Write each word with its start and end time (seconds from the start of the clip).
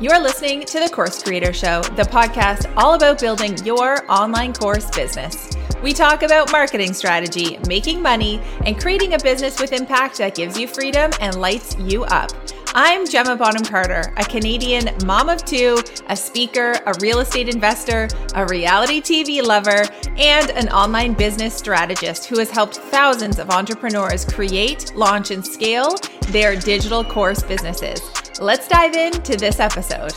You're 0.00 0.18
listening 0.18 0.64
to 0.64 0.80
The 0.80 0.88
Course 0.88 1.22
Creator 1.22 1.52
Show, 1.52 1.82
the 1.82 2.04
podcast 2.04 2.72
all 2.74 2.94
about 2.94 3.20
building 3.20 3.58
your 3.66 4.10
online 4.10 4.54
course 4.54 4.88
business. 4.88 5.50
We 5.82 5.92
talk 5.92 6.22
about 6.22 6.50
marketing 6.50 6.94
strategy, 6.94 7.58
making 7.68 8.00
money, 8.00 8.40
and 8.64 8.80
creating 8.80 9.12
a 9.12 9.18
business 9.18 9.60
with 9.60 9.74
impact 9.74 10.16
that 10.16 10.34
gives 10.34 10.58
you 10.58 10.68
freedom 10.68 11.10
and 11.20 11.38
lights 11.38 11.76
you 11.80 12.04
up. 12.04 12.30
I'm 12.74 13.06
Gemma 13.06 13.36
Bonham 13.36 13.62
Carter, 13.62 14.14
a 14.16 14.24
Canadian 14.24 14.88
mom 15.04 15.28
of 15.28 15.44
two, 15.44 15.76
a 16.08 16.16
speaker, 16.16 16.72
a 16.86 16.94
real 17.02 17.18
estate 17.18 17.50
investor, 17.50 18.08
a 18.34 18.46
reality 18.46 19.02
TV 19.02 19.42
lover, 19.42 19.84
and 20.16 20.50
an 20.52 20.70
online 20.70 21.12
business 21.12 21.54
strategist 21.54 22.24
who 22.24 22.38
has 22.38 22.48
helped 22.48 22.78
thousands 22.78 23.38
of 23.38 23.50
entrepreneurs 23.50 24.24
create, 24.24 24.94
launch, 24.96 25.30
and 25.30 25.46
scale 25.46 25.94
their 26.28 26.56
digital 26.56 27.04
course 27.04 27.42
businesses. 27.42 28.00
Let's 28.40 28.66
dive 28.68 28.94
into 28.94 29.36
this 29.36 29.60
episode. 29.60 30.14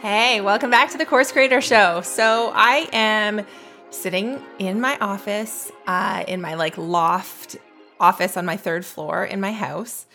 Hey, 0.00 0.40
welcome 0.40 0.70
back 0.70 0.90
to 0.90 0.98
the 0.98 1.06
Course 1.06 1.30
Creator 1.30 1.60
Show. 1.60 2.00
So, 2.00 2.50
I 2.52 2.88
am 2.92 3.46
sitting 3.90 4.42
in 4.58 4.80
my 4.80 4.98
office, 4.98 5.70
uh, 5.86 6.24
in 6.26 6.40
my 6.40 6.54
like 6.54 6.76
loft 6.78 7.58
office 8.00 8.36
on 8.36 8.44
my 8.44 8.56
third 8.56 8.84
floor 8.84 9.24
in 9.24 9.40
my 9.40 9.52
house, 9.52 10.06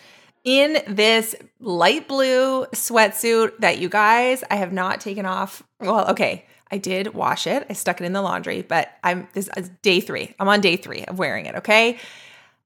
in 0.43 0.83
this 0.85 1.33
light 1.61 2.09
blue 2.09 2.65
sweatsuit 2.73 3.59
that 3.59 3.77
you 3.77 3.87
guys, 3.87 4.43
I 4.51 4.57
have 4.57 4.73
not 4.73 4.99
taken 4.99 5.25
off. 5.25 5.63
Well, 5.79 6.09
okay, 6.09 6.45
I 6.69 6.77
did 6.77 7.13
wash 7.13 7.47
it. 7.47 7.65
I 7.69 7.73
stuck 7.73 8.01
it 8.01 8.03
in 8.03 8.11
the 8.11 8.21
laundry, 8.21 8.63
but 8.63 8.91
I'm 9.01 9.29
this 9.31 9.49
is 9.55 9.69
day 9.81 10.01
three. 10.01 10.35
I'm 10.41 10.49
on 10.49 10.59
day 10.59 10.75
three 10.75 11.05
of 11.05 11.17
wearing 11.17 11.45
it. 11.45 11.55
Okay. 11.55 11.99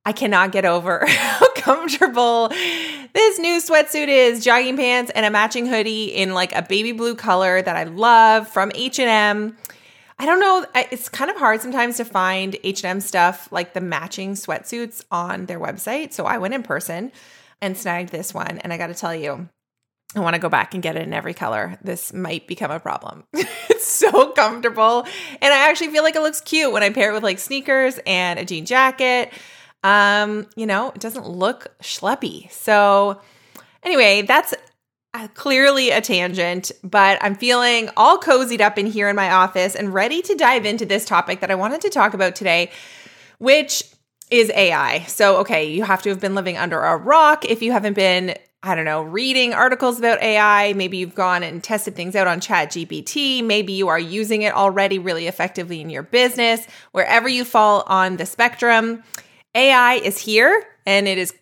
I 0.05 0.11
cannot 0.13 0.51
get 0.51 0.65
over 0.65 1.05
how 1.07 1.53
comfortable 1.53 2.49
this 2.49 3.39
new 3.39 3.59
sweatsuit 3.59 4.07
is. 4.07 4.43
Jogging 4.43 4.77
pants 4.77 5.11
and 5.13 5.25
a 5.25 5.29
matching 5.29 5.65
hoodie 5.65 6.05
in 6.05 6.33
like 6.33 6.53
a 6.53 6.61
baby 6.61 6.91
blue 6.91 7.15
color 7.15 7.61
that 7.61 7.75
I 7.75 7.83
love 7.83 8.47
from 8.47 8.71
H&M. 8.75 9.57
I 10.21 10.25
don't 10.25 10.39
know, 10.39 10.65
it's 10.91 11.07
kind 11.07 11.31
of 11.31 11.37
hard 11.37 11.61
sometimes 11.61 11.97
to 11.97 12.05
find 12.05 12.57
H&M 12.63 12.99
stuff 12.99 13.49
like 13.51 13.73
the 13.73 13.81
matching 13.81 14.33
sweatsuits 14.33 15.03
on 15.11 15.45
their 15.45 15.59
website. 15.59 16.11
So 16.11 16.25
I 16.25 16.39
went 16.39 16.53
in 16.53 16.63
person 16.63 17.11
and 17.61 17.77
snagged 17.77 18.09
this 18.09 18.33
one 18.33 18.59
and 18.59 18.73
I 18.73 18.77
got 18.77 18.87
to 18.87 18.93
tell 18.93 19.15
you, 19.15 19.47
I 20.15 20.21
want 20.21 20.33
to 20.33 20.41
go 20.41 20.49
back 20.49 20.73
and 20.73 20.81
get 20.81 20.95
it 20.95 21.03
in 21.03 21.13
every 21.13 21.35
color. 21.35 21.77
This 21.83 22.11
might 22.13 22.47
become 22.47 22.71
a 22.71 22.79
problem. 22.79 23.25
it's 23.33 23.85
so 23.85 24.31
comfortable. 24.31 25.05
And 25.41 25.53
I 25.53 25.69
actually 25.69 25.89
feel 25.89 26.03
like 26.03 26.15
it 26.15 26.21
looks 26.21 26.41
cute 26.41 26.73
when 26.73 26.81
I 26.81 26.89
pair 26.89 27.11
it 27.11 27.13
with 27.13 27.23
like 27.23 27.37
sneakers 27.37 27.99
and 28.07 28.39
a 28.39 28.45
jean 28.45 28.65
jacket 28.65 29.31
um, 29.83 30.47
you 30.55 30.65
know, 30.65 30.89
it 30.89 30.99
doesn't 30.99 31.27
look 31.27 31.67
schleppy. 31.81 32.51
So, 32.51 33.21
anyway, 33.83 34.23
that's 34.23 34.53
clearly 35.33 35.89
a 35.89 36.01
tangent, 36.01 36.71
but 36.83 37.17
I'm 37.21 37.35
feeling 37.35 37.89
all 37.97 38.19
cozied 38.19 38.61
up 38.61 38.77
in 38.77 38.85
here 38.85 39.09
in 39.09 39.15
my 39.15 39.31
office 39.31 39.75
and 39.75 39.93
ready 39.93 40.21
to 40.21 40.35
dive 40.35 40.65
into 40.65 40.85
this 40.85 41.05
topic 41.05 41.39
that 41.39 41.51
I 41.51 41.55
wanted 41.55 41.81
to 41.81 41.89
talk 41.89 42.13
about 42.13 42.35
today, 42.35 42.71
which 43.39 43.83
is 44.29 44.51
AI. 44.51 44.99
So, 45.07 45.37
okay, 45.37 45.71
you 45.71 45.83
have 45.83 46.03
to 46.03 46.09
have 46.09 46.19
been 46.19 46.35
living 46.35 46.57
under 46.57 46.79
a 46.79 46.97
rock 46.97 47.45
if 47.45 47.61
you 47.61 47.71
haven't 47.71 47.93
been 47.93 48.35
I 48.61 48.75
don't 48.75 48.83
know, 48.83 49.03
reading 49.03 49.53
articles 49.53 49.99
about 49.99 50.21
AI. 50.21 50.73
Maybe 50.73 50.97
you've 50.97 51.15
gone 51.15 51.43
and 51.43 51.63
tested 51.63 51.95
things 51.95 52.13
out 52.13 52.27
on 52.27 52.41
ChatGPT. 52.41 53.41
Maybe 53.41 53.71
you 53.71 53.87
are 53.87 53.97
using 53.97 54.41
it 54.41 54.53
already 54.53 54.99
really 54.99 55.27
effectively 55.27 55.79
in 55.79 55.89
your 55.89 56.03
business. 56.03 56.67
Wherever 56.91 57.29
you 57.29 57.45
fall 57.45 57.85
on 57.87 58.17
the 58.17 58.25
spectrum, 58.25 59.01
AI 59.55 59.95
is 59.95 60.17
here 60.17 60.63
and 60.85 61.07
it 61.07 61.17
is 61.17 61.33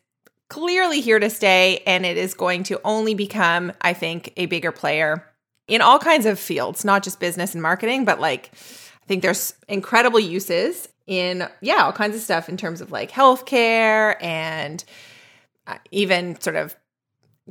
clearly 0.50 1.02
here 1.02 1.20
to 1.20 1.30
stay 1.30 1.84
and 1.86 2.06
it 2.06 2.18
is 2.18 2.34
going 2.34 2.64
to 2.64 2.80
only 2.84 3.14
become, 3.14 3.72
I 3.82 3.94
think, 3.94 4.34
a 4.38 4.46
bigger 4.46 4.72
player 4.72 5.26
in 5.68 5.82
all 5.82 6.00
kinds 6.00 6.26
of 6.26 6.40
fields, 6.40 6.86
not 6.86 7.04
just 7.04 7.20
business 7.20 7.54
and 7.54 7.62
marketing, 7.62 8.06
but 8.06 8.20
like 8.20 8.52
I 8.54 9.06
think 9.08 9.22
there's 9.22 9.54
incredible 9.68 10.20
uses 10.20 10.88
in 11.06 11.48
yeah, 11.62 11.84
all 11.84 11.94
kinds 11.94 12.16
of 12.16 12.22
stuff 12.22 12.50
in 12.50 12.58
terms 12.58 12.82
of 12.82 12.92
like 12.92 13.12
healthcare 13.12 14.22
and 14.22 14.84
uh, 15.66 15.78
even 15.92 16.40
sort 16.40 16.56
of 16.56 16.76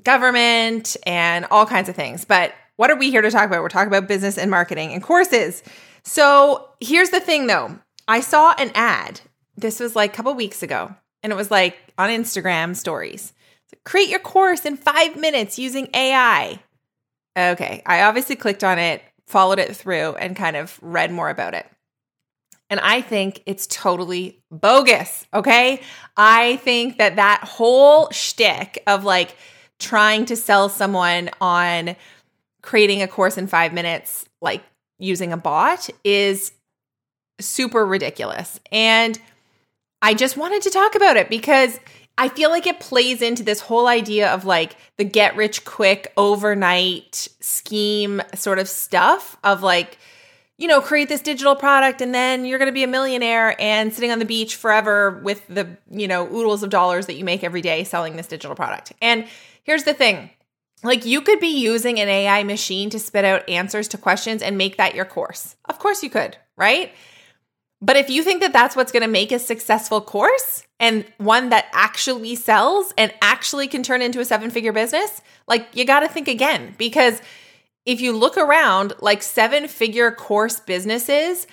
government 0.03 0.97
and 1.07 1.47
all 1.51 1.67
kinds 1.67 1.89
of 1.89 1.97
things. 1.97 2.25
But 2.25 2.53
what 2.77 2.91
are 2.91 2.97
we 2.97 3.11
here 3.11 3.23
to 3.23 3.31
talk 3.31 3.47
about? 3.47 3.63
We're 3.63 3.69
talking 3.69 3.89
about 3.89 4.09
business 4.09 4.37
and 4.37 4.51
marketing 4.51 4.93
and 4.93 5.03
courses. 5.03 5.63
So, 6.03 6.69
here's 6.81 7.11
the 7.11 7.21
thing 7.21 7.47
though. 7.47 7.79
I 8.07 8.21
saw 8.21 8.55
an 8.59 8.71
ad 8.75 9.21
this 9.57 9.81
was 9.81 9.97
like 9.97 10.13
a 10.13 10.17
couple 10.17 10.35
weeks 10.35 10.63
ago, 10.63 10.95
and 11.23 11.33
it 11.33 11.37
was 11.37 11.51
like 11.51 11.77
on 11.99 12.11
Instagram 12.11 12.77
stories. 12.77 13.33
Create 13.85 14.09
your 14.09 14.21
course 14.21 14.65
in 14.65 14.77
five 14.77 15.17
minutes 15.17 15.59
using 15.59 15.89
AI. 15.95 16.61
Okay, 17.37 17.83
I 17.85 18.03
obviously 18.03 18.37
clicked 18.37 18.65
on 18.65 18.79
it, 18.79 19.03
followed 19.27 19.59
it 19.59 19.77
through, 19.77 20.15
and 20.17 20.37
kind 20.37 20.57
of 20.57 20.79
read 20.83 21.11
more 21.11 21.29
about 21.29 21.55
it. 21.55 21.67
And 22.69 22.81
I 22.81 23.01
think 23.01 23.43
it's 23.47 23.67
totally 23.67 24.41
bogus. 24.51 25.27
Okay. 25.33 25.81
I 26.17 26.57
think 26.57 26.99
that 26.99 27.17
that 27.17 27.45
whole 27.45 28.11
shtick 28.11 28.83
of 28.87 29.05
like 29.05 29.37
trying 29.79 30.25
to 30.27 30.37
sell 30.37 30.69
someone 30.69 31.31
on 31.41 31.97
creating 32.63 33.03
a 33.03 33.09
course 33.09 33.39
in 33.39 33.47
five 33.47 33.73
minutes, 33.73 34.27
like 34.41 34.65
using 34.99 35.33
a 35.33 35.37
bot, 35.37 35.89
is 36.03 36.53
super 37.41 37.87
ridiculous. 37.87 38.59
And 38.73 39.19
I 40.07 40.15
just 40.15 40.37
wanted 40.37 40.63
to 40.63 40.71
talk 40.71 40.95
about 40.95 41.17
it 41.17 41.29
because 41.29 41.81
I 42.17 42.29
feel 42.29 42.49
like 42.49 42.69
it 42.69 42.79
plays 42.79 43.23
into 43.23 43.43
this 43.43 43.59
whole 43.59 43.89
idea 43.89 44.33
of 44.33 44.45
like 44.45 44.77
the 44.99 45.03
get 45.03 45.35
rich 45.35 45.65
quick 45.65 46.13
overnight 46.17 47.27
scheme 47.41 48.23
sort 48.37 48.61
of 48.61 48.69
stuff 48.69 49.37
of 49.43 49.65
like, 49.65 49.99
you 50.59 50.69
know, 50.69 50.81
create 50.81 51.09
this 51.09 51.21
digital 51.21 51.57
product 51.57 52.01
and 52.01 52.15
then 52.15 52.45
you're 52.45 52.61
going 52.61 52.69
to 52.69 52.73
be 52.73 52.85
a 52.85 52.87
millionaire 52.87 53.61
and 53.61 53.93
sitting 53.93 54.13
on 54.13 54.21
the 54.21 54.25
beach 54.25 54.55
forever 54.55 55.21
with 55.25 55.45
the, 55.49 55.77
you 55.91 56.07
know, 56.07 56.25
oodles 56.33 56.63
of 56.63 56.71
dollars 56.71 57.07
that 57.07 57.17
you 57.17 57.25
make 57.25 57.43
every 57.43 57.61
day 57.61 57.83
selling 57.83 58.15
this 58.15 58.29
digital 58.29 58.55
product. 58.55 58.93
And 59.03 59.27
here's 59.65 59.83
the 59.83 59.93
thing 59.93 60.31
like 60.85 61.05
you 61.05 61.21
could 61.21 61.41
be 61.41 61.59
using 61.59 61.99
an 61.99 62.09
AI 62.09 62.45
machine 62.45 62.91
to 62.91 63.01
spit 63.01 63.25
out 63.25 63.49
answers 63.49 63.89
to 63.89 63.99
questions 63.99 64.41
and 64.41 64.57
make 64.57 64.77
that 64.77 64.95
your 64.95 65.05
course. 65.05 65.57
Of 65.65 65.81
course 65.81 66.05
you 66.05 66.11
could, 66.11 66.37
right? 66.57 66.93
But 67.83 67.97
if 67.97 68.09
you 68.09 68.23
think 68.23 68.41
that 68.41 68.53
that's 68.53 68.75
what's 68.75 68.93
going 68.93 69.03
to 69.03 69.09
make 69.09 69.33
a 69.33 69.39
successful 69.39 70.01
course 70.01 70.63
and 70.81 71.05
one 71.19 71.51
that 71.51 71.67
actually 71.73 72.35
sells 72.35 72.93
and 72.97 73.13
actually 73.21 73.69
can 73.69 73.83
turn 73.83 74.01
into 74.01 74.21
a 74.21 74.25
seven 74.25 74.51
figure 74.51 74.73
business, 74.73 75.21
like 75.47 75.69
you 75.75 75.85
got 75.85 76.01
to 76.01 76.09
think 76.09 76.29
again 76.29 76.75
because 76.79 77.21
if 77.85 78.01
you 78.01 78.13
look 78.13 78.37
around, 78.37 78.95
like 79.01 79.23
seven 79.23 79.69
figure 79.69 80.11
course 80.11 80.59
businesses 80.59 81.47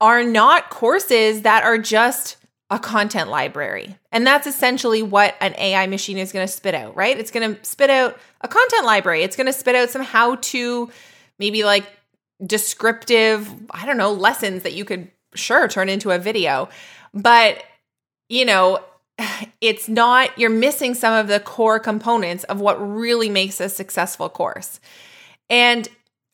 are 0.00 0.24
not 0.24 0.70
courses 0.70 1.42
that 1.42 1.62
are 1.62 1.78
just 1.78 2.36
a 2.70 2.78
content 2.78 3.30
library. 3.30 3.96
And 4.10 4.26
that's 4.26 4.46
essentially 4.46 5.02
what 5.02 5.36
an 5.40 5.54
AI 5.58 5.86
machine 5.86 6.18
is 6.18 6.32
going 6.32 6.46
to 6.46 6.52
spit 6.52 6.74
out, 6.74 6.96
right? 6.96 7.18
It's 7.18 7.30
going 7.30 7.54
to 7.54 7.64
spit 7.64 7.90
out 7.90 8.18
a 8.40 8.48
content 8.48 8.84
library. 8.84 9.22
It's 9.22 9.36
going 9.36 9.46
to 9.46 9.52
spit 9.52 9.76
out 9.76 9.90
some 9.90 10.02
how 10.02 10.36
to, 10.36 10.90
maybe 11.38 11.62
like 11.62 11.86
descriptive, 12.44 13.48
I 13.70 13.86
don't 13.86 13.98
know, 13.98 14.12
lessons 14.12 14.64
that 14.64 14.72
you 14.72 14.84
could 14.84 15.08
sure 15.34 15.68
turn 15.68 15.88
into 15.88 16.10
a 16.10 16.18
video. 16.18 16.68
But, 17.12 17.62
you 18.28 18.44
know, 18.44 18.80
it's 19.60 19.88
not, 19.88 20.36
you're 20.38 20.50
missing 20.50 20.94
some 20.94 21.14
of 21.14 21.28
the 21.28 21.40
core 21.40 21.78
components 21.78 22.44
of 22.44 22.60
what 22.60 22.74
really 22.76 23.28
makes 23.28 23.60
a 23.60 23.68
successful 23.68 24.28
course. 24.28 24.80
And 25.48 25.88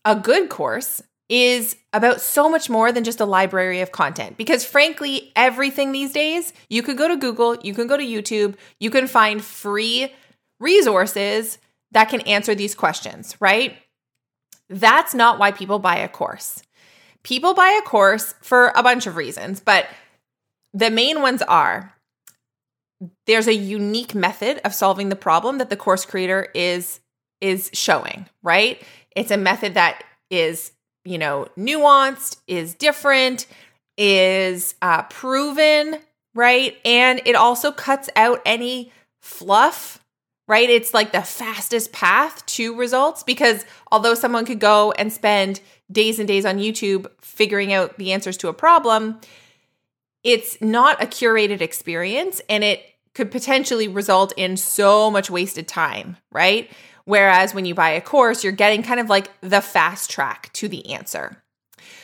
a 0.04 0.16
good 0.16 0.48
course 0.48 1.02
is 1.28 1.76
about 1.92 2.20
so 2.20 2.50
much 2.50 2.68
more 2.68 2.90
than 2.90 3.04
just 3.04 3.20
a 3.20 3.24
library 3.24 3.80
of 3.80 3.92
content. 3.92 4.36
Because 4.36 4.64
frankly, 4.64 5.30
everything 5.36 5.92
these 5.92 6.12
days, 6.12 6.52
you 6.68 6.82
could 6.82 6.96
go 6.96 7.06
to 7.06 7.16
Google, 7.16 7.56
you 7.62 7.74
can 7.74 7.86
go 7.86 7.96
to 7.96 8.04
YouTube, 8.04 8.56
you 8.80 8.90
can 8.90 9.06
find 9.06 9.44
free 9.44 10.12
resources 10.58 11.58
that 11.92 12.08
can 12.08 12.20
answer 12.22 12.54
these 12.54 12.74
questions, 12.74 13.36
right? 13.40 13.76
That's 14.68 15.14
not 15.14 15.38
why 15.38 15.52
people 15.52 15.78
buy 15.78 15.98
a 15.98 16.08
course. 16.08 16.62
People 17.22 17.54
buy 17.54 17.78
a 17.78 17.86
course 17.86 18.34
for 18.40 18.72
a 18.74 18.82
bunch 18.82 19.06
of 19.06 19.16
reasons, 19.16 19.60
but 19.60 19.86
the 20.72 20.90
main 20.90 21.20
ones 21.20 21.42
are 21.42 21.94
there's 23.26 23.46
a 23.46 23.54
unique 23.54 24.14
method 24.14 24.60
of 24.64 24.74
solving 24.74 25.08
the 25.08 25.16
problem 25.16 25.58
that 25.58 25.70
the 25.70 25.76
course 25.76 26.04
creator 26.04 26.48
is 26.54 27.00
is 27.40 27.70
showing, 27.72 28.26
right? 28.42 28.82
It's 29.16 29.30
a 29.30 29.36
method 29.38 29.74
that 29.74 30.04
is, 30.30 30.72
you 31.04 31.16
know, 31.16 31.48
nuanced, 31.56 32.36
is 32.46 32.74
different, 32.74 33.46
is 33.96 34.74
uh, 34.82 35.02
proven, 35.04 35.98
right? 36.34 36.76
And 36.84 37.22
it 37.24 37.34
also 37.34 37.72
cuts 37.72 38.10
out 38.14 38.42
any 38.44 38.92
fluff, 39.22 40.04
right? 40.46 40.68
It's 40.68 40.92
like 40.92 41.12
the 41.12 41.22
fastest 41.22 41.92
path 41.92 42.44
to 42.46 42.76
results 42.76 43.22
because 43.22 43.64
although 43.90 44.14
someone 44.14 44.44
could 44.44 44.60
go 44.60 44.92
and 44.92 45.10
spend 45.10 45.60
days 45.90 46.18
and 46.18 46.28
days 46.28 46.44
on 46.44 46.58
YouTube 46.58 47.06
figuring 47.20 47.72
out 47.72 47.98
the 47.98 48.12
answers 48.12 48.36
to 48.38 48.48
a 48.48 48.52
problem, 48.52 49.20
it's 50.22 50.60
not 50.60 51.02
a 51.02 51.06
curated 51.06 51.60
experience 51.60 52.40
and 52.48 52.62
it 52.62 52.84
could 53.14 53.30
potentially 53.30 53.88
result 53.88 54.32
in 54.36 54.56
so 54.56 55.10
much 55.10 55.30
wasted 55.30 55.66
time, 55.66 56.16
right? 56.30 56.70
Whereas 57.04 57.54
when 57.54 57.64
you 57.64 57.74
buy 57.74 57.90
a 57.90 58.00
course, 58.00 58.44
you're 58.44 58.52
getting 58.52 58.82
kind 58.82 59.00
of 59.00 59.08
like 59.08 59.30
the 59.40 59.60
fast 59.60 60.10
track 60.10 60.52
to 60.54 60.68
the 60.68 60.92
answer. 60.92 61.42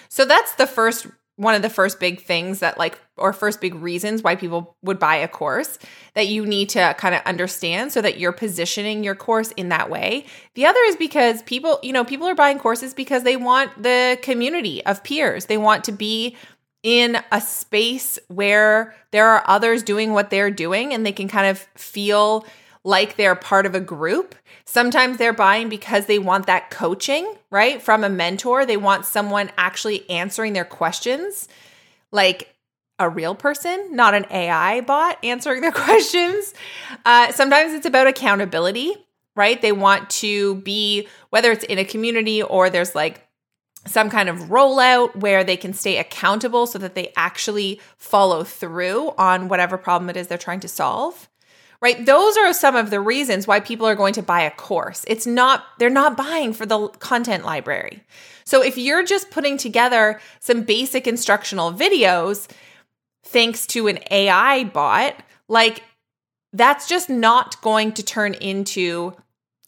So 0.09 0.25
that's 0.25 0.55
the 0.55 0.67
first 0.67 1.07
one 1.37 1.55
of 1.55 1.63
the 1.63 1.71
first 1.71 2.01
big 2.01 2.23
things 2.23 2.61
that 2.61 2.79
like 2.79 2.99
or 3.17 3.33
first 3.33 3.61
big 3.61 3.75
reasons 3.75 4.23
why 4.23 4.37
people 4.37 4.77
would 4.83 4.99
buy 4.99 5.17
a 5.17 5.29
course 5.29 5.79
that 6.15 6.29
you 6.29 6.45
need 6.45 6.69
to 6.71 6.95
kind 6.99 7.15
of 7.15 7.23
understand 7.25 7.93
so 7.93 8.01
that 8.01 8.19
you're 8.19 8.33
positioning 8.33 9.03
your 9.03 9.15
course 9.15 9.53
in 9.53 9.71
that 9.71 9.89
way. 9.91 10.27
The 10.55 10.67
other 10.67 10.81
is 10.87 10.97
because 10.97 11.43
people, 11.43 11.79
you 11.83 11.93
know, 11.93 12.05
people 12.05 12.27
are 12.27 12.35
buying 12.35 12.59
courses 12.59 12.95
because 12.95 13.23
they 13.23 13.37
want 13.37 13.83
the 13.83 14.19
community 14.23 14.85
of 14.85 15.03
peers. 15.03 15.47
They 15.47 15.59
want 15.59 15.85
to 15.85 15.93
be 15.93 16.37
in 16.83 17.19
a 17.33 17.41
space 17.41 18.19
where 18.29 18.95
there 19.11 19.27
are 19.27 19.43
others 19.47 19.83
doing 19.83 20.13
what 20.13 20.31
they're 20.31 20.51
doing 20.51 20.93
and 20.95 21.05
they 21.05 21.13
can 21.13 21.29
kind 21.29 21.49
of 21.49 21.59
feel 21.75 22.47
like 22.85 23.17
they're 23.17 23.35
part 23.35 23.67
of 23.67 23.75
a 23.75 23.81
group. 23.81 24.37
Sometimes 24.65 25.19
they're 25.19 25.33
buying 25.33 25.69
because 25.69 26.07
they 26.07 26.21
want 26.21 26.47
that 26.47 26.71
coaching, 26.71 27.35
right? 27.51 27.83
From 27.83 28.05
a 28.05 28.09
mentor. 28.09 28.65
They 28.65 28.77
want 28.77 29.05
someone 29.05 29.51
actually 29.59 30.09
answering 30.09 30.53
their 30.53 30.65
questions, 30.65 31.49
like 32.13 32.55
a 32.99 33.09
real 33.09 33.35
person, 33.35 33.95
not 33.95 34.15
an 34.15 34.27
AI 34.31 34.81
bot 34.81 35.19
answering 35.25 35.61
their 35.61 35.73
questions. 35.87 36.55
Uh, 37.05 37.33
sometimes 37.33 37.73
it's 37.73 37.87
about 37.87 38.07
accountability, 38.07 38.95
right? 39.35 39.61
They 39.61 39.73
want 39.73 40.09
to 40.11 40.57
be, 40.57 41.09
whether 41.31 41.53
it's 41.53 41.65
in 41.65 41.79
a 41.79 41.85
community 41.85 42.43
or 42.43 42.71
there's 42.71 42.95
like 42.95 43.27
some 43.87 44.11
kind 44.11 44.29
of 44.29 44.37
rollout 44.49 45.15
where 45.17 45.45
they 45.45 45.57
can 45.57 45.73
stay 45.73 45.99
accountable 45.99 46.67
so 46.67 46.79
that 46.79 46.95
they 46.95 47.13
actually 47.17 47.81
follow 47.97 48.43
through 48.43 49.13
on 49.17 49.49
whatever 49.49 49.79
problem 49.79 50.11
it 50.11 50.17
is 50.17 50.27
they're 50.27 50.39
trying 50.39 50.61
to 50.61 50.69
solve 50.69 51.29
right? 51.81 52.07
Those 52.07 52.37
are 52.37 52.53
some 52.53 52.77
of 52.77 52.91
the 52.91 53.01
reasons 53.01 53.47
why 53.47 53.61
people 53.61 53.87
are 53.87 53.95
going 53.95 54.15
to 54.15 54.23
buy 54.23 54.43
a 54.43 54.51
course. 54.51 55.05
It's 55.09 55.27
not, 55.27 55.65
they're 55.79 55.91
not 55.91 56.17
buying 56.17 56.53
for 56.53 56.67
the 56.67 56.89
content 56.89 57.45
library. 57.45 58.03
So 58.45 58.63
if 58.63 58.79
you're 58.79 59.05
just 59.05 59.31
putting 59.31 59.57
together 59.57 60.21
some 60.41 60.63
basic 60.63 61.07
instructional 61.07 61.73
videos, 61.73 62.49
thanks 63.27 63.67
to 63.69 63.89
an 63.89 63.99
AI 64.11 64.65
bot, 64.65 65.17
like 65.49 65.83
that's 66.53 66.89
just 66.89 67.11
not 67.11 67.61
going 67.61 67.93
to 67.93 68.03
turn 68.03 68.35
into 68.35 69.15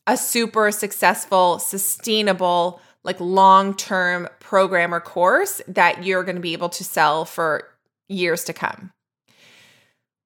a 0.07 0.17
super 0.17 0.71
successful, 0.71 1.59
sustainable, 1.59 2.81
like 3.05 3.21
long 3.21 3.75
term 3.75 4.29
program 4.41 4.95
or 4.95 5.01
course 5.01 5.61
that 5.69 6.05
you're 6.05 6.25
going 6.25 6.37
to 6.37 6.43
be 6.43 6.55
able 6.55 6.71
to 6.71 6.85
sell 6.85 7.25
for 7.25 7.69
years 8.09 8.45
to 8.45 8.53
come. 8.53 8.91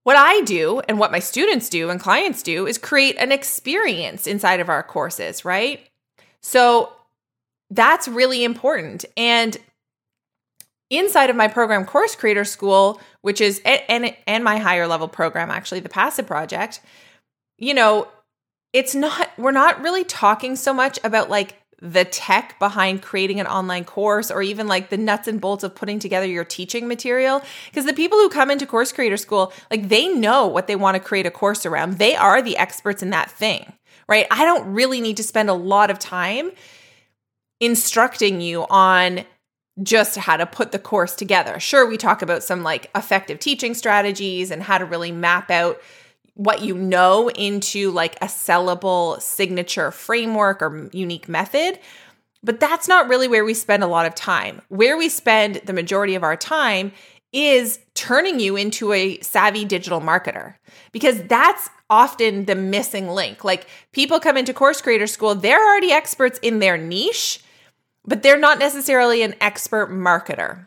What 0.04 0.16
I 0.16 0.40
do 0.42 0.80
and 0.88 0.98
what 0.98 1.12
my 1.12 1.20
students 1.20 1.68
do 1.68 1.90
and 1.90 2.00
clients 2.00 2.42
do 2.42 2.66
is 2.66 2.76
create 2.76 3.16
an 3.18 3.30
experience 3.30 4.26
inside 4.26 4.60
of 4.60 4.68
our 4.68 4.82
courses, 4.82 5.44
right? 5.44 5.88
So 6.42 6.92
that's 7.70 8.08
really 8.08 8.42
important. 8.44 9.04
And 9.16 9.56
inside 10.92 11.30
of 11.30 11.36
my 11.36 11.48
program 11.48 11.84
Course 11.84 12.14
Creator 12.14 12.44
School, 12.44 13.00
which 13.22 13.40
is 13.40 13.60
and 13.64 14.14
and 14.26 14.44
my 14.44 14.58
higher 14.58 14.86
level 14.86 15.08
program 15.08 15.50
actually, 15.50 15.80
the 15.80 15.88
Passive 15.88 16.26
Project, 16.26 16.80
you 17.58 17.74
know, 17.74 18.08
it's 18.72 18.94
not 18.94 19.30
we're 19.36 19.50
not 19.50 19.80
really 19.80 20.04
talking 20.04 20.56
so 20.56 20.72
much 20.72 20.98
about 21.02 21.30
like 21.30 21.56
the 21.80 22.04
tech 22.04 22.56
behind 22.60 23.02
creating 23.02 23.40
an 23.40 23.46
online 23.48 23.84
course 23.84 24.30
or 24.30 24.40
even 24.40 24.68
like 24.68 24.88
the 24.88 24.96
nuts 24.96 25.26
and 25.26 25.40
bolts 25.40 25.64
of 25.64 25.74
putting 25.74 25.98
together 25.98 26.26
your 26.26 26.44
teaching 26.44 26.86
material. 26.86 27.42
Because 27.66 27.86
the 27.86 27.92
people 27.92 28.18
who 28.18 28.28
come 28.28 28.52
into 28.52 28.66
course 28.66 28.92
creator 28.92 29.16
school 29.16 29.52
like 29.70 29.88
they 29.88 30.08
know 30.08 30.46
what 30.46 30.68
they 30.68 30.76
want 30.76 30.94
to 30.94 31.00
create 31.00 31.26
a 31.26 31.30
course 31.30 31.66
around. 31.66 31.98
They 31.98 32.14
are 32.14 32.40
the 32.40 32.56
experts 32.56 33.02
in 33.02 33.10
that 33.10 33.30
thing 33.30 33.72
right? 34.08 34.26
I 34.30 34.44
don't 34.44 34.72
really 34.72 35.00
need 35.00 35.16
to 35.18 35.22
spend 35.22 35.48
a 35.48 35.54
lot 35.54 35.90
of 35.90 35.98
time 35.98 36.52
instructing 37.60 38.40
you 38.40 38.66
on 38.68 39.24
just 39.82 40.16
how 40.16 40.36
to 40.36 40.44
put 40.44 40.70
the 40.72 40.78
course 40.78 41.14
together 41.14 41.58
sure 41.58 41.86
we 41.86 41.96
talk 41.96 42.20
about 42.20 42.42
some 42.42 42.62
like 42.62 42.90
effective 42.94 43.38
teaching 43.38 43.72
strategies 43.72 44.50
and 44.50 44.62
how 44.62 44.76
to 44.76 44.84
really 44.84 45.12
map 45.12 45.50
out 45.50 45.80
what 46.34 46.62
you 46.62 46.74
know 46.74 47.28
into 47.30 47.90
like 47.90 48.16
a 48.16 48.26
sellable 48.26 49.20
signature 49.20 49.90
framework 49.90 50.62
or 50.62 50.88
unique 50.92 51.28
method. 51.28 51.78
But 52.42 52.58
that's 52.58 52.88
not 52.88 53.08
really 53.08 53.28
where 53.28 53.44
we 53.44 53.54
spend 53.54 53.84
a 53.84 53.86
lot 53.86 54.06
of 54.06 54.14
time. 54.14 54.62
Where 54.68 54.96
we 54.96 55.08
spend 55.08 55.56
the 55.64 55.72
majority 55.72 56.14
of 56.14 56.24
our 56.24 56.36
time 56.36 56.92
is 57.32 57.78
turning 57.94 58.40
you 58.40 58.56
into 58.56 58.92
a 58.92 59.18
savvy 59.20 59.64
digital 59.64 60.00
marketer 60.00 60.54
because 60.90 61.22
that's 61.24 61.70
often 61.88 62.46
the 62.46 62.54
missing 62.54 63.08
link. 63.08 63.44
Like 63.44 63.66
people 63.92 64.18
come 64.18 64.36
into 64.36 64.52
course 64.52 64.82
creator 64.82 65.06
school, 65.06 65.34
they're 65.34 65.62
already 65.62 65.92
experts 65.92 66.38
in 66.42 66.58
their 66.58 66.76
niche, 66.76 67.42
but 68.04 68.22
they're 68.22 68.38
not 68.38 68.58
necessarily 68.58 69.22
an 69.22 69.34
expert 69.40 69.90
marketer. 69.90 70.66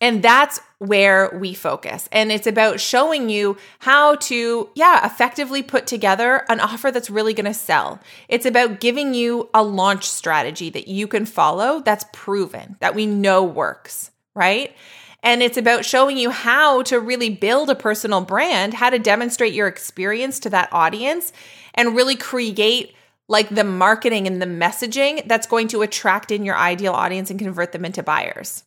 And 0.00 0.20
that's 0.20 0.58
where 0.78 1.30
we 1.32 1.54
focus. 1.54 2.08
And 2.10 2.32
it's 2.32 2.48
about 2.48 2.80
showing 2.80 3.30
you 3.30 3.56
how 3.78 4.16
to, 4.16 4.68
yeah, 4.74 5.06
effectively 5.06 5.62
put 5.62 5.86
together 5.86 6.44
an 6.48 6.58
offer 6.58 6.90
that's 6.90 7.08
really 7.08 7.34
going 7.34 7.46
to 7.46 7.54
sell. 7.54 8.00
It's 8.28 8.44
about 8.44 8.80
giving 8.80 9.14
you 9.14 9.48
a 9.54 9.62
launch 9.62 10.08
strategy 10.10 10.70
that 10.70 10.88
you 10.88 11.06
can 11.06 11.24
follow 11.24 11.80
that's 11.80 12.04
proven, 12.12 12.76
that 12.80 12.96
we 12.96 13.06
know 13.06 13.44
works, 13.44 14.10
right? 14.34 14.74
And 15.22 15.40
it's 15.40 15.56
about 15.56 15.84
showing 15.84 16.16
you 16.16 16.30
how 16.30 16.82
to 16.82 16.98
really 16.98 17.30
build 17.30 17.70
a 17.70 17.76
personal 17.76 18.22
brand, 18.22 18.74
how 18.74 18.90
to 18.90 18.98
demonstrate 18.98 19.54
your 19.54 19.68
experience 19.68 20.40
to 20.40 20.50
that 20.50 20.68
audience, 20.72 21.32
and 21.74 21.94
really 21.94 22.16
create 22.16 22.96
like 23.32 23.48
the 23.48 23.64
marketing 23.64 24.26
and 24.26 24.42
the 24.42 24.46
messaging 24.46 25.26
that's 25.26 25.46
going 25.46 25.66
to 25.66 25.80
attract 25.80 26.30
in 26.30 26.44
your 26.44 26.54
ideal 26.54 26.92
audience 26.92 27.30
and 27.30 27.38
convert 27.38 27.72
them 27.72 27.82
into 27.82 28.02
buyers. 28.02 28.62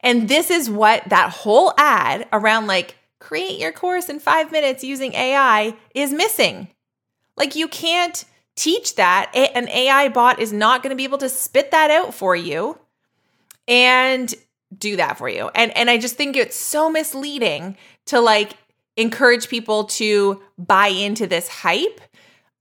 And 0.00 0.28
this 0.28 0.50
is 0.50 0.68
what 0.68 1.02
that 1.08 1.30
whole 1.30 1.72
ad 1.78 2.28
around 2.30 2.66
like 2.66 2.98
create 3.20 3.58
your 3.58 3.72
course 3.72 4.10
in 4.10 4.20
five 4.20 4.52
minutes 4.52 4.84
using 4.84 5.14
AI 5.14 5.74
is 5.94 6.12
missing. 6.12 6.68
Like 7.38 7.56
you 7.56 7.68
can't 7.68 8.22
teach 8.54 8.96
that. 8.96 9.30
An 9.34 9.66
AI 9.70 10.10
bot 10.10 10.40
is 10.40 10.52
not 10.52 10.82
going 10.82 10.90
to 10.90 10.96
be 10.96 11.04
able 11.04 11.18
to 11.18 11.30
spit 11.30 11.70
that 11.70 11.90
out 11.90 12.12
for 12.12 12.36
you 12.36 12.78
and 13.66 14.34
do 14.76 14.96
that 14.96 15.16
for 15.16 15.28
you. 15.30 15.50
And 15.54 15.74
and 15.74 15.88
I 15.88 15.96
just 15.96 16.16
think 16.16 16.36
it's 16.36 16.56
so 16.56 16.90
misleading 16.90 17.78
to 18.06 18.20
like 18.20 18.52
encourage 18.98 19.48
people 19.48 19.84
to 19.84 20.42
buy 20.58 20.88
into 20.88 21.26
this 21.26 21.48
hype 21.48 22.02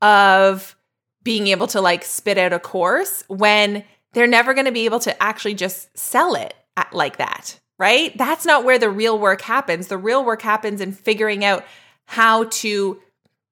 of 0.02 0.78
being 1.24 1.48
able 1.48 1.68
to 1.68 1.82
like 1.82 2.04
spit 2.04 2.38
out 2.38 2.54
a 2.54 2.60
course 2.60 3.24
when 3.28 3.84
they're 4.14 4.28
never 4.28 4.54
going 4.54 4.66
to 4.66 4.72
be 4.72 4.86
able 4.86 5.00
to 5.00 5.24
actually 5.24 5.54
just 5.54 5.96
sell 5.98 6.36
it 6.36 6.54
like 6.92 7.18
that, 7.18 7.60
right? 7.78 8.18
That's 8.18 8.46
not 8.46 8.64
where 8.64 8.80
the 8.80 8.90
real 8.90 9.20
work 9.20 9.42
happens. 9.42 9.88
The 9.88 9.98
real 9.98 10.24
work 10.24 10.42
happens 10.42 10.82
in 10.82 10.92
figuring 10.92 11.44
out 11.44 11.66
how 12.06 12.46
to 12.46 13.00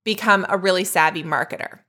become 0.04 0.46
a 0.50 0.58
really 0.58 0.84
savvy 0.84 1.24
marketer. 1.24 1.80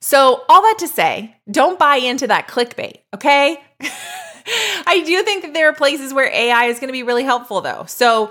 So, 0.00 0.44
all 0.48 0.60
that 0.60 0.76
to 0.80 0.88
say, 0.88 1.34
don't 1.50 1.78
buy 1.78 1.96
into 1.96 2.26
that 2.26 2.48
clickbait, 2.48 2.98
okay? 3.14 3.62
I 4.86 5.02
do 5.06 5.22
think 5.22 5.42
that 5.42 5.54
there 5.54 5.68
are 5.70 5.72
places 5.72 6.12
where 6.12 6.30
AI 6.30 6.66
is 6.66 6.78
going 6.78 6.88
to 6.88 6.92
be 6.92 7.02
really 7.02 7.24
helpful 7.24 7.62
though. 7.62 7.84
So, 7.86 8.30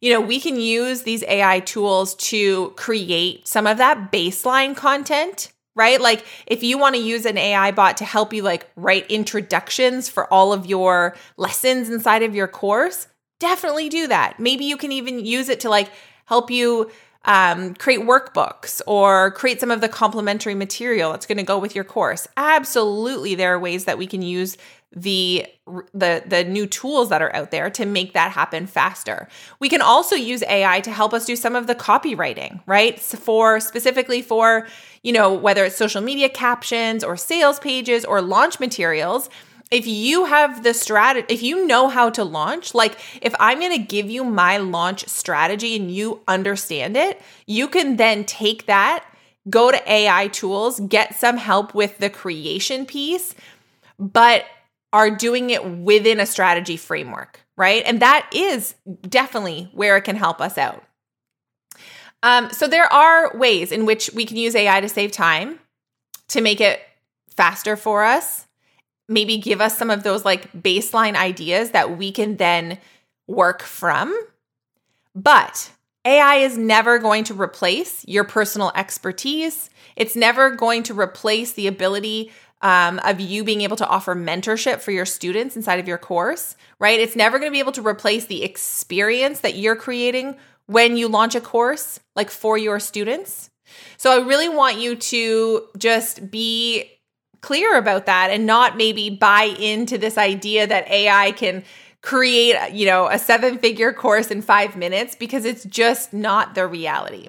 you 0.00 0.12
know, 0.12 0.20
we 0.20 0.38
can 0.38 0.60
use 0.60 1.02
these 1.02 1.24
AI 1.24 1.60
tools 1.60 2.14
to 2.16 2.70
create 2.76 3.48
some 3.48 3.66
of 3.66 3.78
that 3.78 4.12
baseline 4.12 4.76
content 4.76 5.50
right? 5.74 6.00
Like 6.00 6.24
if 6.46 6.62
you 6.62 6.78
want 6.78 6.94
to 6.94 7.00
use 7.00 7.26
an 7.26 7.38
AI 7.38 7.70
bot 7.70 7.96
to 7.98 8.04
help 8.04 8.32
you 8.32 8.42
like 8.42 8.70
write 8.76 9.10
introductions 9.10 10.08
for 10.08 10.32
all 10.32 10.52
of 10.52 10.66
your 10.66 11.16
lessons 11.36 11.90
inside 11.90 12.22
of 12.22 12.34
your 12.34 12.48
course, 12.48 13.06
definitely 13.40 13.88
do 13.88 14.06
that. 14.06 14.38
Maybe 14.38 14.64
you 14.64 14.76
can 14.76 14.92
even 14.92 15.24
use 15.24 15.48
it 15.48 15.60
to 15.60 15.68
like 15.68 15.90
help 16.26 16.50
you 16.50 16.90
um, 17.24 17.74
create 17.74 18.00
workbooks 18.00 18.80
or 18.86 19.30
create 19.32 19.60
some 19.60 19.70
of 19.70 19.80
the 19.80 19.88
complementary 19.88 20.54
material 20.54 21.12
that's 21.12 21.26
going 21.26 21.38
to 21.38 21.44
go 21.44 21.58
with 21.58 21.74
your 21.74 21.84
course. 21.84 22.28
Absolutely, 22.36 23.34
there 23.34 23.54
are 23.54 23.58
ways 23.58 23.86
that 23.86 23.98
we 23.98 24.06
can 24.06 24.22
use 24.22 24.56
the 24.94 25.46
the 25.92 26.22
the 26.26 26.44
new 26.44 26.66
tools 26.66 27.08
that 27.08 27.20
are 27.20 27.34
out 27.34 27.50
there 27.50 27.68
to 27.70 27.84
make 27.84 28.12
that 28.12 28.30
happen 28.30 28.66
faster. 28.66 29.28
We 29.58 29.68
can 29.68 29.82
also 29.82 30.14
use 30.14 30.42
AI 30.44 30.80
to 30.80 30.90
help 30.90 31.12
us 31.12 31.24
do 31.24 31.36
some 31.36 31.56
of 31.56 31.66
the 31.66 31.74
copywriting, 31.74 32.60
right? 32.66 32.98
For 33.00 33.60
specifically 33.60 34.22
for, 34.22 34.68
you 35.02 35.12
know, 35.12 35.34
whether 35.34 35.64
it's 35.64 35.76
social 35.76 36.00
media 36.00 36.28
captions 36.28 37.02
or 37.02 37.16
sales 37.16 37.58
pages 37.58 38.04
or 38.04 38.22
launch 38.22 38.60
materials, 38.60 39.28
if 39.70 39.86
you 39.86 40.26
have 40.26 40.62
the 40.62 40.74
strategy, 40.74 41.26
if 41.28 41.42
you 41.42 41.66
know 41.66 41.88
how 41.88 42.10
to 42.10 42.22
launch, 42.22 42.74
like 42.74 42.96
if 43.20 43.34
I'm 43.40 43.58
going 43.58 43.72
to 43.72 43.78
give 43.78 44.08
you 44.08 44.22
my 44.22 44.58
launch 44.58 45.08
strategy 45.08 45.74
and 45.74 45.90
you 45.90 46.20
understand 46.28 46.96
it, 46.96 47.20
you 47.46 47.66
can 47.66 47.96
then 47.96 48.24
take 48.24 48.66
that, 48.66 49.04
go 49.50 49.72
to 49.72 49.92
AI 49.92 50.28
tools, 50.28 50.78
get 50.80 51.16
some 51.16 51.38
help 51.38 51.74
with 51.74 51.98
the 51.98 52.10
creation 52.10 52.86
piece, 52.86 53.34
but 53.98 54.44
are 54.94 55.10
doing 55.10 55.50
it 55.50 55.66
within 55.66 56.20
a 56.20 56.26
strategy 56.26 56.76
framework, 56.76 57.40
right? 57.56 57.82
And 57.84 58.00
that 58.00 58.30
is 58.32 58.76
definitely 59.02 59.68
where 59.72 59.96
it 59.96 60.02
can 60.02 60.14
help 60.14 60.40
us 60.40 60.56
out. 60.56 60.84
Um, 62.22 62.48
so 62.52 62.68
there 62.68 62.90
are 62.90 63.36
ways 63.36 63.72
in 63.72 63.86
which 63.86 64.08
we 64.14 64.24
can 64.24 64.36
use 64.36 64.54
AI 64.54 64.80
to 64.80 64.88
save 64.88 65.10
time, 65.10 65.58
to 66.28 66.40
make 66.40 66.60
it 66.60 66.80
faster 67.36 67.76
for 67.76 68.04
us, 68.04 68.46
maybe 69.08 69.36
give 69.36 69.60
us 69.60 69.76
some 69.76 69.90
of 69.90 70.04
those 70.04 70.24
like 70.24 70.52
baseline 70.52 71.16
ideas 71.16 71.72
that 71.72 71.98
we 71.98 72.12
can 72.12 72.36
then 72.36 72.78
work 73.26 73.64
from. 73.64 74.16
But 75.12 75.72
AI 76.04 76.36
is 76.36 76.56
never 76.56 77.00
going 77.00 77.24
to 77.24 77.34
replace 77.34 78.06
your 78.06 78.22
personal 78.22 78.70
expertise. 78.76 79.70
It's 79.96 80.14
never 80.14 80.50
going 80.50 80.84
to 80.84 80.94
replace 80.94 81.52
the 81.52 81.66
ability 81.66 82.30
um, 82.64 82.98
of 83.00 83.20
you 83.20 83.44
being 83.44 83.60
able 83.60 83.76
to 83.76 83.86
offer 83.86 84.16
mentorship 84.16 84.80
for 84.80 84.90
your 84.90 85.04
students 85.04 85.54
inside 85.54 85.78
of 85.78 85.86
your 85.86 85.98
course, 85.98 86.56
right? 86.80 86.98
It's 86.98 87.14
never 87.14 87.38
going 87.38 87.50
to 87.50 87.54
be 87.54 87.58
able 87.58 87.72
to 87.72 87.86
replace 87.86 88.24
the 88.24 88.42
experience 88.42 89.40
that 89.40 89.56
you're 89.56 89.76
creating 89.76 90.36
when 90.66 90.96
you 90.96 91.06
launch 91.06 91.34
a 91.34 91.42
course, 91.42 92.00
like 92.16 92.30
for 92.30 92.56
your 92.56 92.80
students. 92.80 93.50
So 93.98 94.10
I 94.10 94.26
really 94.26 94.48
want 94.48 94.78
you 94.78 94.96
to 94.96 95.66
just 95.76 96.30
be 96.30 96.90
clear 97.42 97.76
about 97.76 98.06
that 98.06 98.30
and 98.30 98.46
not 98.46 98.78
maybe 98.78 99.10
buy 99.10 99.42
into 99.42 99.98
this 99.98 100.16
idea 100.16 100.66
that 100.66 100.90
AI 100.90 101.32
can 101.32 101.64
create, 102.00 102.56
you 102.72 102.86
know, 102.86 103.08
a 103.08 103.18
seven 103.18 103.58
figure 103.58 103.92
course 103.92 104.30
in 104.30 104.40
five 104.40 104.74
minutes 104.74 105.14
because 105.14 105.44
it's 105.44 105.64
just 105.64 106.14
not 106.14 106.54
the 106.54 106.66
reality. 106.66 107.28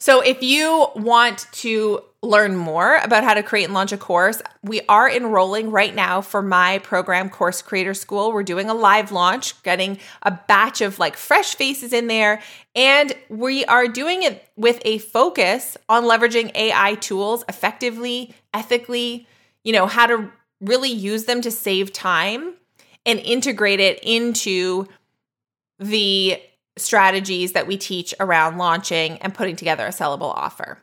So, 0.00 0.20
if 0.20 0.42
you 0.42 0.88
want 0.94 1.46
to 1.52 2.02
learn 2.22 2.56
more 2.56 2.96
about 2.96 3.22
how 3.22 3.34
to 3.34 3.42
create 3.44 3.64
and 3.64 3.74
launch 3.74 3.92
a 3.92 3.96
course, 3.96 4.42
we 4.62 4.80
are 4.88 5.08
enrolling 5.08 5.70
right 5.70 5.94
now 5.94 6.20
for 6.20 6.42
my 6.42 6.78
program, 6.78 7.30
Course 7.30 7.62
Creator 7.62 7.94
School. 7.94 8.32
We're 8.32 8.42
doing 8.42 8.68
a 8.68 8.74
live 8.74 9.12
launch, 9.12 9.60
getting 9.62 9.98
a 10.22 10.32
batch 10.32 10.80
of 10.80 10.98
like 10.98 11.16
fresh 11.16 11.54
faces 11.54 11.92
in 11.92 12.08
there. 12.08 12.42
And 12.74 13.14
we 13.28 13.64
are 13.66 13.86
doing 13.86 14.24
it 14.24 14.48
with 14.56 14.80
a 14.84 14.98
focus 14.98 15.76
on 15.88 16.04
leveraging 16.04 16.54
AI 16.56 16.96
tools 16.96 17.44
effectively, 17.48 18.34
ethically, 18.52 19.28
you 19.62 19.72
know, 19.72 19.86
how 19.86 20.06
to 20.06 20.30
really 20.60 20.90
use 20.90 21.24
them 21.24 21.40
to 21.42 21.52
save 21.52 21.92
time 21.92 22.54
and 23.06 23.20
integrate 23.20 23.78
it 23.78 24.00
into 24.02 24.88
the 25.78 26.42
strategies 26.76 27.52
that 27.52 27.68
we 27.68 27.76
teach 27.76 28.12
around 28.18 28.58
launching 28.58 29.18
and 29.18 29.34
putting 29.34 29.54
together 29.54 29.86
a 29.86 29.90
sellable 29.90 30.34
offer. 30.34 30.82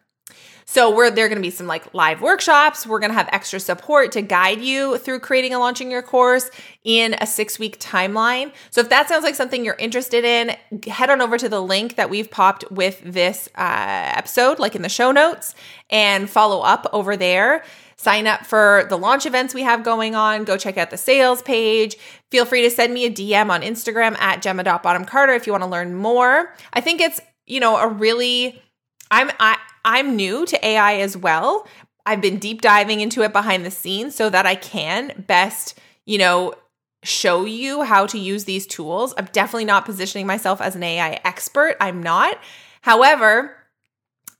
So 0.65 0.93
we're 0.93 1.11
there 1.11 1.27
going 1.27 1.37
to 1.37 1.41
be 1.41 1.51
some 1.51 1.67
like 1.67 1.93
live 1.93 2.21
workshops. 2.21 2.85
We're 2.85 2.99
going 2.99 3.11
to 3.11 3.17
have 3.17 3.29
extra 3.31 3.59
support 3.59 4.11
to 4.13 4.21
guide 4.21 4.61
you 4.61 4.97
through 4.97 5.19
creating 5.19 5.53
and 5.53 5.59
launching 5.59 5.91
your 5.91 6.01
course 6.01 6.49
in 6.83 7.13
a 7.13 7.25
6-week 7.25 7.79
timeline. 7.79 8.51
So 8.71 8.81
if 8.81 8.89
that 8.89 9.07
sounds 9.07 9.23
like 9.23 9.35
something 9.35 9.63
you're 9.63 9.75
interested 9.75 10.25
in, 10.25 10.55
head 10.87 11.09
on 11.09 11.21
over 11.21 11.37
to 11.37 11.47
the 11.47 11.61
link 11.61 11.95
that 11.95 12.09
we've 12.09 12.29
popped 12.29 12.69
with 12.71 12.99
this 13.03 13.47
uh, 13.55 14.11
episode 14.15 14.59
like 14.59 14.75
in 14.75 14.81
the 14.81 14.89
show 14.89 15.11
notes 15.11 15.53
and 15.89 16.29
follow 16.29 16.61
up 16.61 16.87
over 16.91 17.15
there 17.15 17.63
sign 17.97 18.27
up 18.27 18.45
for 18.45 18.85
the 18.89 18.97
launch 18.97 19.25
events 19.25 19.53
we 19.53 19.63
have 19.63 19.83
going 19.83 20.15
on. 20.15 20.43
Go 20.43 20.57
check 20.57 20.77
out 20.77 20.89
the 20.89 20.97
sales 20.97 21.41
page. 21.41 21.95
Feel 22.29 22.45
free 22.45 22.61
to 22.63 22.69
send 22.69 22.93
me 22.93 23.05
a 23.05 23.09
DM 23.09 23.49
on 23.49 23.61
Instagram 23.61 24.17
at 24.19 24.41
gemma.bonhamcarter 24.41 25.35
if 25.35 25.47
you 25.47 25.53
want 25.53 25.63
to 25.63 25.69
learn 25.69 25.95
more. 25.95 26.53
I 26.73 26.81
think 26.81 27.01
it's, 27.01 27.21
you 27.45 27.59
know, 27.59 27.77
a 27.77 27.87
really 27.87 28.61
I'm 29.11 29.31
I 29.39 29.57
I'm 29.85 30.15
new 30.15 30.45
to 30.47 30.67
AI 30.67 30.95
as 30.95 31.15
well. 31.15 31.67
I've 32.05 32.21
been 32.21 32.37
deep 32.37 32.61
diving 32.61 32.99
into 32.99 33.21
it 33.21 33.31
behind 33.31 33.65
the 33.65 33.71
scenes 33.71 34.15
so 34.15 34.29
that 34.29 34.45
I 34.45 34.55
can 34.55 35.23
best, 35.27 35.79
you 36.05 36.17
know, 36.17 36.53
show 37.03 37.45
you 37.45 37.83
how 37.83 38.07
to 38.07 38.17
use 38.17 38.45
these 38.45 38.67
tools. 38.67 39.13
I'm 39.17 39.29
definitely 39.31 39.65
not 39.65 39.85
positioning 39.85 40.27
myself 40.27 40.59
as 40.59 40.75
an 40.75 40.83
AI 40.83 41.19
expert. 41.23 41.77
I'm 41.79 42.01
not. 42.01 42.39
However, 42.81 43.55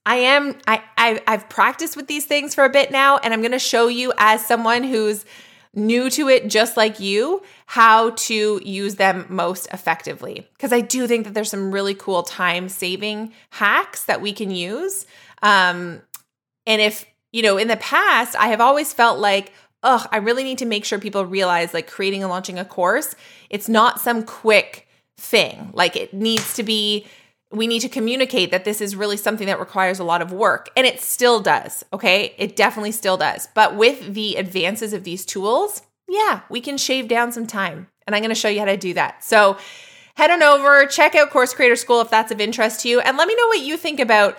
I 0.05 0.17
am 0.17 0.57
I, 0.67 0.83
I 0.97 1.21
I've 1.25 1.49
practiced 1.49 1.95
with 1.95 2.07
these 2.07 2.25
things 2.25 2.53
for 2.53 2.63
a 2.63 2.69
bit 2.69 2.91
now 2.91 3.17
and 3.17 3.33
I'm 3.33 3.41
going 3.41 3.51
to 3.51 3.59
show 3.59 3.87
you 3.87 4.13
as 4.17 4.45
someone 4.45 4.83
who's 4.83 5.25
new 5.73 6.09
to 6.09 6.29
it 6.29 6.47
just 6.47 6.77
like 6.77 6.99
you 6.99 7.41
how 7.65 8.11
to 8.11 8.61
use 8.63 8.95
them 8.95 9.25
most 9.29 9.67
effectively 9.73 10.47
because 10.53 10.71
I 10.71 10.81
do 10.81 11.07
think 11.07 11.25
that 11.25 11.33
there's 11.33 11.49
some 11.49 11.71
really 11.71 11.95
cool 11.95 12.23
time 12.23 12.69
saving 12.69 13.33
hacks 13.49 14.05
that 14.05 14.21
we 14.21 14.31
can 14.31 14.51
use. 14.51 15.05
Um 15.45 16.01
and 16.65 16.81
if, 16.81 17.05
you 17.31 17.43
know, 17.43 17.57
in 17.57 17.69
the 17.69 17.77
past 17.77 18.35
I 18.35 18.47
have 18.47 18.59
always 18.59 18.91
felt 18.91 19.19
like 19.19 19.53
oh, 19.83 20.05
I 20.11 20.17
really 20.17 20.43
need 20.43 20.57
to 20.57 20.65
make 20.65 20.83
sure 20.83 20.99
people 20.99 21.25
realize 21.25 21.73
like 21.73 21.87
creating 21.87 22.23
and 22.23 22.29
launching 22.29 22.57
a 22.57 22.65
course, 22.65 23.15
it's 23.51 23.69
not 23.69 24.01
some 24.01 24.23
quick 24.23 24.87
thing. 25.17 25.69
Like 25.73 25.95
it 25.95 26.13
needs 26.13 26.55
to 26.55 26.63
be 26.63 27.05
we 27.51 27.67
need 27.67 27.81
to 27.81 27.89
communicate 27.89 28.51
that 28.51 28.65
this 28.65 28.81
is 28.81 28.95
really 28.95 29.15
something 29.15 29.47
that 29.47 29.59
requires 29.59 29.99
a 29.99 30.03
lot 30.03 30.21
of 30.21 30.31
work. 30.31 30.69
And 30.75 30.85
it 30.85 30.99
still 30.99 31.39
does, 31.39 31.85
okay? 31.93 32.33
It 32.37 32.55
definitely 32.55 32.91
still 32.91 33.15
does. 33.15 33.47
But 33.53 33.75
with 33.75 34.13
the 34.13 34.35
advances 34.35 34.91
of 34.93 35.03
these 35.03 35.23
tools, 35.23 35.83
yeah, 36.09 36.41
we 36.49 36.59
can 36.59 36.77
shave 36.77 37.07
down 37.07 37.31
some 37.31 37.47
time. 37.47 37.87
And 38.05 38.15
I'm 38.15 38.21
gonna 38.21 38.35
show 38.35 38.49
you 38.49 38.59
how 38.59 38.65
to 38.65 38.77
do 38.77 38.93
that. 38.95 39.23
So 39.23 39.57
head 40.15 40.31
on 40.31 40.43
over, 40.43 40.85
check 40.87 41.15
out 41.15 41.29
Course 41.29 41.53
Creator 41.53 41.75
School 41.77 42.01
if 42.01 42.09
that's 42.09 42.31
of 42.31 42.41
interest 42.41 42.81
to 42.81 42.89
you, 42.89 42.99
and 42.99 43.15
let 43.15 43.27
me 43.27 43.35
know 43.35 43.47
what 43.47 43.59
you 43.59 43.77
think 43.77 43.99
about 43.99 44.37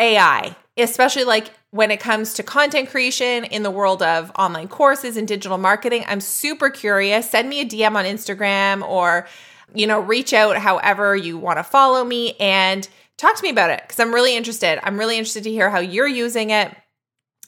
AI, 0.00 0.56
especially 0.76 1.24
like 1.24 1.52
when 1.70 1.90
it 1.90 2.00
comes 2.00 2.34
to 2.34 2.42
content 2.42 2.88
creation 2.88 3.44
in 3.44 3.62
the 3.62 3.70
world 3.70 4.02
of 4.02 4.32
online 4.36 4.66
courses 4.66 5.16
and 5.16 5.28
digital 5.28 5.58
marketing. 5.58 6.04
I'm 6.08 6.20
super 6.20 6.70
curious. 6.70 7.30
Send 7.30 7.48
me 7.48 7.60
a 7.60 7.64
DM 7.64 7.94
on 7.94 8.04
Instagram 8.04 8.82
or 8.82 9.28
you 9.74 9.86
know, 9.86 10.00
reach 10.00 10.32
out 10.32 10.56
however 10.56 11.14
you 11.16 11.38
want 11.38 11.58
to 11.58 11.62
follow 11.62 12.04
me 12.04 12.34
and 12.40 12.88
talk 13.16 13.36
to 13.36 13.42
me 13.42 13.50
about 13.50 13.70
it 13.70 13.82
because 13.82 14.00
I'm 14.00 14.12
really 14.12 14.36
interested. 14.36 14.80
I'm 14.82 14.98
really 14.98 15.16
interested 15.16 15.44
to 15.44 15.50
hear 15.50 15.70
how 15.70 15.78
you're 15.78 16.08
using 16.08 16.50
it. 16.50 16.74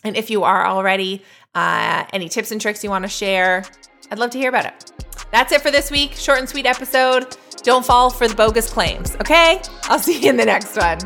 And 0.05 0.17
if 0.17 0.31
you 0.31 0.45
are 0.45 0.67
already, 0.67 1.23
uh, 1.55 2.05
any 2.13 2.29
tips 2.29 2.51
and 2.51 2.61
tricks 2.61 2.83
you 2.83 2.91
want 2.91 3.05
to 3.05 3.09
share, 3.09 3.65
I'd 4.11 4.19
love 4.19 4.31
to 4.31 4.39
hear 4.39 4.49
about 4.49 4.67
it. 4.67 4.93
That's 5.31 5.53
it 5.53 5.63
for 5.63 5.71
this 5.71 5.91
week. 5.91 6.13
Short 6.15 6.39
and 6.39 6.49
sweet 6.49 6.67
episode. 6.67 7.37
Don't 7.63 7.85
fall 7.85 8.11
for 8.11 8.27
the 8.27 8.35
bogus 8.35 8.71
claims, 8.71 9.15
okay? 9.17 9.63
I'll 9.85 9.99
see 9.99 10.21
you 10.21 10.31
in 10.31 10.37
the 10.37 10.45
next 10.45 10.77
one. 10.77 10.99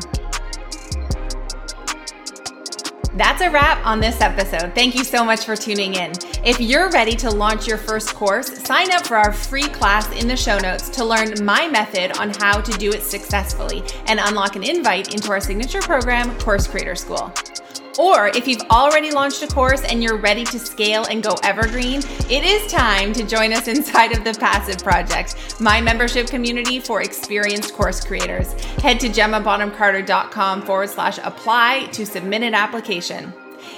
That's 3.13 3.41
a 3.41 3.49
wrap 3.49 3.83
on 3.85 3.99
this 3.99 4.21
episode. 4.21 4.75
Thank 4.75 4.95
you 4.95 5.03
so 5.03 5.23
much 5.23 5.45
for 5.45 5.55
tuning 5.55 5.95
in. 5.95 6.11
If 6.43 6.59
you're 6.59 6.89
ready 6.91 7.15
to 7.17 7.29
launch 7.29 7.67
your 7.67 7.77
first 7.77 8.13
course, 8.13 8.47
sign 8.63 8.91
up 8.91 9.07
for 9.07 9.17
our 9.17 9.33
free 9.33 9.67
class 9.67 10.09
in 10.11 10.27
the 10.27 10.37
show 10.37 10.59
notes 10.59 10.89
to 10.89 11.05
learn 11.05 11.33
my 11.43 11.67
method 11.67 12.17
on 12.17 12.31
how 12.31 12.61
to 12.61 12.71
do 12.77 12.91
it 12.91 13.03
successfully 13.03 13.83
and 14.05 14.19
unlock 14.21 14.55
an 14.55 14.63
invite 14.63 15.13
into 15.13 15.31
our 15.31 15.39
signature 15.39 15.81
program, 15.81 16.37
Course 16.39 16.67
Creator 16.67 16.95
School. 16.95 17.33
Or 17.97 18.27
if 18.27 18.47
you've 18.47 18.61
already 18.69 19.11
launched 19.11 19.41
a 19.41 19.47
course 19.47 19.83
and 19.83 20.03
you're 20.03 20.17
ready 20.17 20.43
to 20.45 20.59
scale 20.59 21.05
and 21.05 21.23
go 21.23 21.35
evergreen, 21.43 22.01
it 22.29 22.43
is 22.43 22.71
time 22.71 23.13
to 23.13 23.23
join 23.23 23.53
us 23.53 23.67
inside 23.67 24.15
of 24.15 24.23
the 24.23 24.33
Passive 24.39 24.77
Project, 24.83 25.59
my 25.59 25.81
membership 25.81 26.27
community 26.27 26.79
for 26.79 27.01
experienced 27.01 27.73
course 27.73 28.03
creators. 28.03 28.53
Head 28.81 28.99
to 28.99 29.09
gemmabonhamcarter.com 29.09 30.61
forward 30.61 30.89
slash 30.89 31.17
apply 31.23 31.87
to 31.93 32.05
submit 32.05 32.43
an 32.43 32.53
application. 32.53 33.33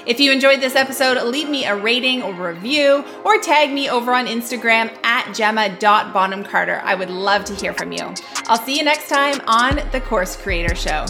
If 0.06 0.20
you 0.20 0.32
enjoyed 0.32 0.62
this 0.62 0.76
episode, 0.76 1.22
leave 1.24 1.50
me 1.50 1.66
a 1.66 1.76
rating 1.76 2.22
or 2.22 2.34
review 2.34 3.04
or 3.24 3.40
tag 3.40 3.72
me 3.72 3.90
over 3.90 4.14
on 4.14 4.28
Instagram 4.28 4.96
at 5.04 5.34
gemma.bonhamcarter. 5.34 6.82
I 6.84 6.96
would 6.96 7.10
love 7.10 7.46
to 7.46 7.56
hear 7.56 7.74
from 7.74 7.92
you. 7.92 8.14
I'll 8.48 8.58
see 8.58 8.78
you 8.78 8.84
next 8.84 9.10
time 9.10 9.42
on 9.48 9.82
The 9.92 10.02
Course 10.02 10.36
Creator 10.36 10.76
Show. 10.76 11.06